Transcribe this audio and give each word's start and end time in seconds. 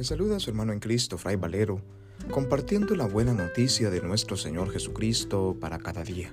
Le 0.00 0.04
saluda 0.04 0.36
a 0.36 0.40
su 0.40 0.48
hermano 0.48 0.72
en 0.72 0.80
Cristo, 0.80 1.18
Fray 1.18 1.36
Valero, 1.36 1.82
compartiendo 2.30 2.94
la 2.96 3.04
buena 3.04 3.34
noticia 3.34 3.90
de 3.90 4.00
nuestro 4.00 4.34
Señor 4.38 4.72
Jesucristo 4.72 5.58
para 5.60 5.78
cada 5.78 6.04
día. 6.04 6.32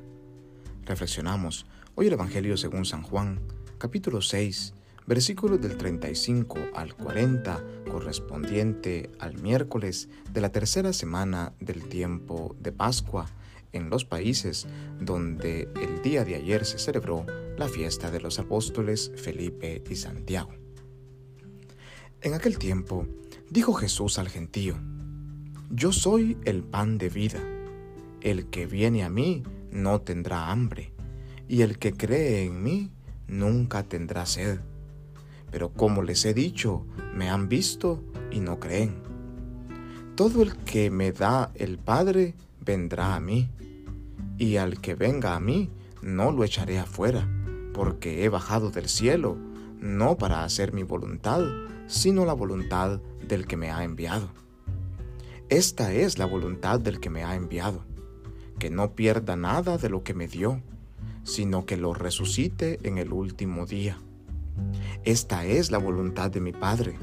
Reflexionamos 0.85 1.65
hoy 1.95 2.07
el 2.07 2.13
Evangelio 2.13 2.55
según 2.55 2.85
San 2.85 3.01
Juan, 3.01 3.41
capítulo 3.77 4.21
6, 4.21 4.73
versículos 5.05 5.59
del 5.59 5.75
35 5.75 6.57
al 6.75 6.95
40, 6.95 7.61
correspondiente 7.91 9.09
al 9.19 9.37
miércoles 9.41 10.07
de 10.31 10.39
la 10.39 10.53
tercera 10.53 10.93
semana 10.93 11.51
del 11.59 11.89
tiempo 11.89 12.55
de 12.61 12.71
Pascua, 12.71 13.25
en 13.73 13.89
los 13.89 14.05
países 14.05 14.65
donde 15.01 15.67
el 15.75 16.01
día 16.01 16.23
de 16.23 16.35
ayer 16.35 16.63
se 16.63 16.79
celebró 16.79 17.25
la 17.57 17.67
fiesta 17.67 18.11
de 18.11 18.21
los 18.21 18.39
apóstoles 18.39 19.11
Felipe 19.17 19.83
y 19.89 19.95
Santiago. 19.97 20.51
En 22.21 22.33
aquel 22.33 22.57
tiempo 22.57 23.05
dijo 23.49 23.73
Jesús 23.73 24.19
al 24.19 24.29
gentío, 24.29 24.75
Yo 25.69 25.91
soy 25.91 26.37
el 26.45 26.63
pan 26.63 26.97
de 26.97 27.09
vida, 27.09 27.39
el 28.21 28.47
que 28.47 28.65
viene 28.65 29.03
a 29.03 29.09
mí 29.09 29.43
no 29.71 30.01
tendrá 30.01 30.51
hambre, 30.51 30.91
y 31.47 31.61
el 31.61 31.77
que 31.77 31.93
cree 31.93 32.45
en 32.45 32.63
mí 32.63 32.91
nunca 33.27 33.83
tendrá 33.83 34.25
sed. 34.25 34.59
Pero 35.51 35.69
como 35.69 36.03
les 36.03 36.25
he 36.25 36.33
dicho, 36.33 36.85
me 37.13 37.29
han 37.29 37.47
visto 37.47 38.03
y 38.31 38.39
no 38.39 38.59
creen. 38.59 38.95
Todo 40.15 40.41
el 40.41 40.55
que 40.57 40.89
me 40.89 41.11
da 41.11 41.51
el 41.55 41.77
Padre 41.77 42.33
vendrá 42.59 43.15
a 43.15 43.19
mí, 43.19 43.49
y 44.37 44.57
al 44.57 44.81
que 44.81 44.95
venga 44.95 45.35
a 45.35 45.39
mí 45.39 45.69
no 46.01 46.31
lo 46.31 46.43
echaré 46.43 46.79
afuera, 46.79 47.27
porque 47.73 48.23
he 48.23 48.29
bajado 48.29 48.71
del 48.71 48.89
cielo, 48.89 49.37
no 49.79 50.17
para 50.17 50.43
hacer 50.43 50.73
mi 50.73 50.83
voluntad, 50.83 51.41
sino 51.87 52.25
la 52.25 52.33
voluntad 52.33 52.99
del 53.27 53.45
que 53.45 53.57
me 53.57 53.71
ha 53.71 53.83
enviado. 53.83 54.29
Esta 55.49 55.93
es 55.93 56.17
la 56.17 56.25
voluntad 56.25 56.79
del 56.79 56.99
que 56.99 57.09
me 57.09 57.23
ha 57.23 57.35
enviado, 57.35 57.85
que 58.59 58.69
no 58.69 58.95
pierda 58.95 59.35
nada 59.35 59.77
de 59.77 59.89
lo 59.89 60.03
que 60.03 60.13
me 60.13 60.27
dio, 60.27 60.61
sino 61.23 61.65
que 61.65 61.77
lo 61.77 61.93
resucite 61.93 62.79
en 62.83 62.97
el 62.97 63.13
último 63.13 63.65
día. 63.65 63.97
Esta 65.03 65.45
es 65.45 65.71
la 65.71 65.77
voluntad 65.77 66.31
de 66.31 66.41
mi 66.41 66.51
Padre, 66.51 66.97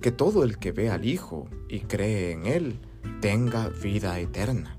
que 0.00 0.12
todo 0.12 0.44
el 0.44 0.58
que 0.58 0.72
ve 0.72 0.90
al 0.90 1.04
Hijo 1.04 1.48
y 1.68 1.80
cree 1.80 2.32
en 2.32 2.46
Él 2.46 2.80
tenga 3.20 3.68
vida 3.68 4.18
eterna, 4.20 4.78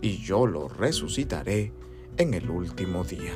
y 0.00 0.18
yo 0.18 0.46
lo 0.46 0.68
resucitaré 0.68 1.72
en 2.16 2.34
el 2.34 2.50
último 2.50 3.04
día. 3.04 3.32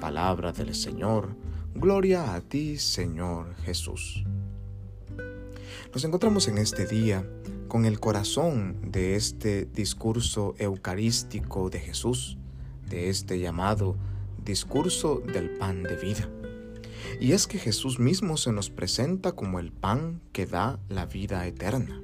Palabra 0.00 0.52
del 0.52 0.74
Señor, 0.74 1.36
gloria 1.74 2.34
a 2.34 2.40
ti 2.40 2.78
Señor 2.78 3.54
Jesús. 3.56 4.24
Nos 5.92 6.04
encontramos 6.04 6.48
en 6.48 6.58
este 6.58 6.86
día 6.86 7.26
con 7.68 7.84
el 7.84 8.00
corazón 8.00 8.76
de 8.90 9.16
este 9.16 9.64
discurso 9.64 10.54
eucarístico 10.58 11.70
de 11.70 11.80
Jesús, 11.80 12.38
de 12.88 13.08
este 13.08 13.38
llamado 13.38 13.96
discurso 14.44 15.20
del 15.20 15.50
pan 15.50 15.82
de 15.82 15.96
vida. 15.96 16.28
Y 17.20 17.32
es 17.32 17.46
que 17.46 17.58
Jesús 17.58 17.98
mismo 17.98 18.36
se 18.36 18.52
nos 18.52 18.70
presenta 18.70 19.32
como 19.32 19.58
el 19.58 19.72
pan 19.72 20.20
que 20.32 20.46
da 20.46 20.78
la 20.88 21.06
vida 21.06 21.46
eterna. 21.46 22.00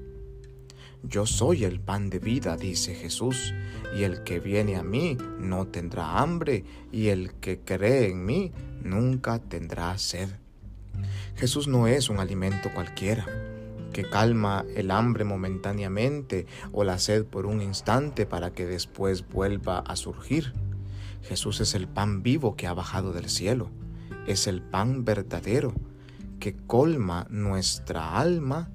Yo 1.03 1.27
soy 1.27 1.65
el 1.65 1.81
pan 1.81 2.11
de 2.11 2.19
vida, 2.19 2.57
dice 2.57 2.95
Jesús, 2.95 3.53
y 3.97 4.05
el 4.05 4.23
que 4.23 4.41
viene 4.41 4.77
a 4.77 4.83
mí 4.83 5.19
no 5.39 5.67
tendrá 5.67 6.21
hambre, 6.21 6.65
y 6.93 7.09
el 7.09 7.35
que 7.35 7.59
cree 7.59 8.11
en 8.11 8.25
mí 8.25 8.53
nunca 8.83 9.39
tendrá 9.41 9.99
sed. 9.99 10.29
Jesús 11.37 11.67
no 11.67 11.87
es 11.89 12.09
un 12.09 12.21
alimento 12.21 12.71
cualquiera 12.73 13.27
que 13.93 14.09
calma 14.09 14.65
el 14.75 14.91
hambre 14.91 15.25
momentáneamente 15.25 16.47
o 16.73 16.85
la 16.85 16.99
sed 16.99 17.25
por 17.25 17.47
un 17.47 17.63
instante 17.63 18.27
para 18.27 18.53
que 18.53 18.67
después 18.67 19.29
vuelva 19.29 19.79
a 19.81 19.97
surgir. 19.97 20.53
Jesús 21.23 21.61
es 21.61 21.75
el 21.75 21.89
pan 21.89 22.23
vivo 22.23 22.57
que 22.57 22.67
ha 22.67 22.75
bajado 22.75 23.13
del 23.13 23.29
cielo, 23.29 23.71
es 24.27 24.47
el 24.47 24.63
pan 24.63 25.05
verdadero 25.05 25.73
que 26.41 26.57
colma 26.57 27.29
nuestra 27.31 28.19
alma, 28.19 28.69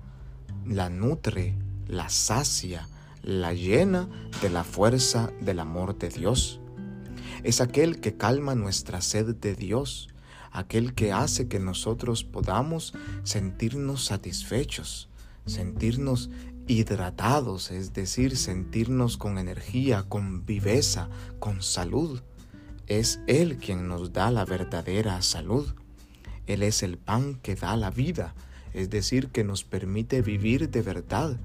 la 0.66 0.90
nutre, 0.90 1.53
la 1.86 2.08
sacia, 2.08 2.88
la 3.24 3.52
llena 3.52 4.08
de 4.42 4.50
la 4.50 4.63
fuerza 4.63 5.31
del 5.42 5.59
amor 5.59 5.97
de 5.97 6.08
Dios. 6.08 6.62
Es 7.44 7.59
aquel 7.59 8.00
que 8.00 8.16
calma 8.16 8.56
nuestra 8.56 9.02
sed 9.02 9.36
de 9.36 9.53
Dios, 9.53 10.08
aquel 10.57 10.95
que 10.95 11.12
hace 11.12 11.47
que 11.47 11.59
nosotros 11.59 12.23
podamos 12.23 12.94
sentirnos 13.23 14.06
satisfechos, 14.06 15.07
sentirnos 15.45 16.31
hidratados, 16.66 17.69
es 17.69 17.94
decir, 17.94 18.35
sentirnos 18.35 19.18
con 19.18 19.38
energía, 19.38 20.03
con 20.09 20.47
viveza, 20.47 21.09
con 21.38 21.62
salud. 21.62 22.23
Es 22.88 23.19
Él 23.28 23.57
quien 23.57 23.88
nos 23.88 24.13
da 24.13 24.31
la 24.31 24.45
verdadera 24.45 25.22
salud. 25.22 25.75
Él 26.47 26.63
es 26.63 26.81
el 26.81 26.97
pan 26.97 27.35
que 27.35 27.53
da 27.53 27.78
la 27.78 27.91
vida, 27.91 28.34
es 28.74 28.89
decir, 28.89 29.28
que 29.28 29.44
nos 29.44 29.63
permite 29.63 30.24
vivir 30.24 30.72
de 30.72 30.81
verdad. 30.81 31.38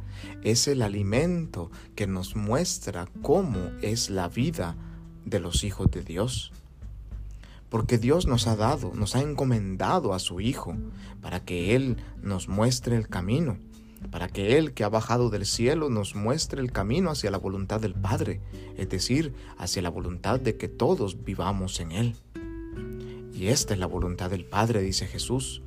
Es 0.43 0.67
el 0.69 0.81
alimento 0.81 1.71
que 1.97 2.07
nos 2.07 2.35
muestra 2.35 3.09
cómo 3.21 3.59
es 3.83 4.09
la 4.09 4.29
vida 4.29 4.75
de 5.27 5.39
los 5.39 5.65
hijos 5.65 5.91
de 5.91 6.03
Dios 6.03 6.51
porque 7.73 7.97
Dios 7.97 8.27
nos 8.27 8.49
ha 8.49 8.55
dado, 8.55 8.93
nos 8.95 9.17
ha 9.17 9.23
encomendado 9.23 10.13
a 10.13 10.19
su 10.19 10.43
Hijo 10.43 10.77
para 11.23 11.43
que 11.43 11.75
Él 11.75 11.97
nos 12.21 12.47
muestre 12.47 12.99
el 12.99 13.09
camino, 13.09 13.57
para 14.11 14.29
que 14.29 14.59
Él 14.59 14.75
que 14.75 14.85
ha 14.85 14.91
bajado 14.91 15.31
del 15.31 15.47
cielo 15.47 15.89
nos 15.89 16.15
muestre 16.15 16.61
el 16.61 16.71
camino 16.71 17.11
hacia 17.11 17.31
la 17.31 17.39
voluntad 17.39 17.81
del 17.81 17.95
Padre, 17.95 18.43
es 18.77 18.91
decir, 18.91 19.33
hacia 19.57 19.81
la 19.81 19.89
voluntad 19.89 20.39
de 20.39 20.59
que 20.59 20.69
todos 20.69 21.25
vivamos 21.25 21.81
en 21.81 21.93
Él. 21.93 22.17
Y 23.33 23.47
esta 23.47 23.73
es 23.73 23.81
la 23.81 23.87
voluntad 23.87 24.29
del 24.29 24.45
Padre, 24.45 24.83
dice 24.83 25.07
Jesús, 25.07 25.63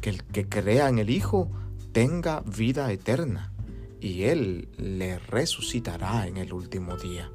que 0.00 0.10
el 0.10 0.24
que 0.24 0.48
crea 0.48 0.88
en 0.88 0.98
el 0.98 1.08
Hijo 1.08 1.52
tenga 1.92 2.40
vida 2.40 2.90
eterna, 2.90 3.52
y 4.00 4.24
Él 4.24 4.70
le 4.76 5.20
resucitará 5.20 6.26
en 6.26 6.36
el 6.36 6.52
último 6.52 6.96
día. 6.96 7.30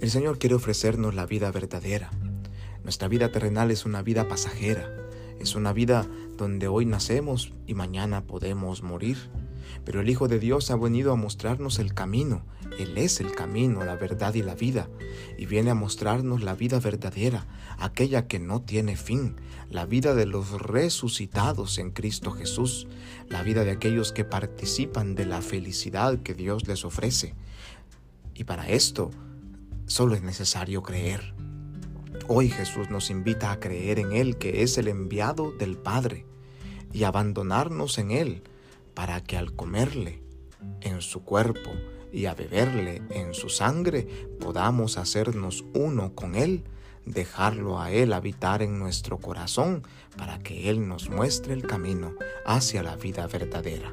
El 0.00 0.10
Señor 0.10 0.38
quiere 0.38 0.54
ofrecernos 0.54 1.14
la 1.14 1.26
vida 1.26 1.50
verdadera, 1.50 2.10
nuestra 2.82 3.08
vida 3.08 3.30
terrenal 3.30 3.70
es 3.70 3.84
una 3.84 4.02
vida 4.02 4.28
pasajera, 4.28 4.90
es 5.38 5.54
una 5.54 5.72
vida 5.72 6.06
donde 6.36 6.68
hoy 6.68 6.86
nacemos 6.86 7.52
y 7.66 7.74
mañana 7.74 8.24
podemos 8.24 8.82
morir. 8.82 9.30
Pero 9.84 10.00
el 10.00 10.10
Hijo 10.10 10.28
de 10.28 10.38
Dios 10.38 10.70
ha 10.70 10.76
venido 10.76 11.12
a 11.12 11.16
mostrarnos 11.16 11.78
el 11.78 11.94
camino. 11.94 12.44
Él 12.78 12.96
es 12.98 13.20
el 13.20 13.32
camino, 13.32 13.84
la 13.84 13.96
verdad 13.96 14.34
y 14.34 14.42
la 14.42 14.54
vida. 14.54 14.88
Y 15.38 15.46
viene 15.46 15.70
a 15.70 15.74
mostrarnos 15.74 16.42
la 16.42 16.54
vida 16.54 16.78
verdadera, 16.78 17.46
aquella 17.78 18.26
que 18.26 18.38
no 18.38 18.62
tiene 18.62 18.96
fin, 18.96 19.36
la 19.70 19.86
vida 19.86 20.14
de 20.14 20.26
los 20.26 20.60
resucitados 20.60 21.78
en 21.78 21.90
Cristo 21.90 22.32
Jesús, 22.32 22.86
la 23.28 23.42
vida 23.42 23.64
de 23.64 23.70
aquellos 23.70 24.12
que 24.12 24.24
participan 24.24 25.14
de 25.14 25.26
la 25.26 25.42
felicidad 25.42 26.22
que 26.22 26.34
Dios 26.34 26.66
les 26.66 26.84
ofrece. 26.84 27.34
Y 28.34 28.44
para 28.44 28.68
esto 28.68 29.10
solo 29.86 30.14
es 30.14 30.22
necesario 30.22 30.82
creer. 30.82 31.34
Hoy 32.28 32.48
Jesús 32.48 32.88
nos 32.88 33.10
invita 33.10 33.50
a 33.50 33.58
creer 33.58 33.98
en 33.98 34.12
Él, 34.12 34.38
que 34.38 34.62
es 34.62 34.78
el 34.78 34.86
enviado 34.86 35.50
del 35.50 35.76
Padre, 35.76 36.24
y 36.92 37.02
abandonarnos 37.04 37.98
en 37.98 38.12
Él 38.12 38.42
para 38.94 39.22
que 39.22 39.36
al 39.36 39.54
comerle 39.54 40.22
en 40.80 41.00
su 41.00 41.24
cuerpo 41.24 41.70
y 42.12 42.26
a 42.26 42.34
beberle 42.34 43.02
en 43.10 43.34
su 43.34 43.48
sangre 43.48 44.06
podamos 44.38 44.98
hacernos 44.98 45.64
uno 45.74 46.14
con 46.14 46.36
Él, 46.36 46.64
dejarlo 47.06 47.80
a 47.80 47.90
Él 47.90 48.12
habitar 48.12 48.62
en 48.62 48.78
nuestro 48.78 49.18
corazón 49.18 49.82
para 50.16 50.38
que 50.38 50.70
Él 50.70 50.86
nos 50.86 51.10
muestre 51.10 51.54
el 51.54 51.66
camino 51.66 52.14
hacia 52.46 52.84
la 52.84 52.94
vida 52.94 53.26
verdadera. 53.26 53.92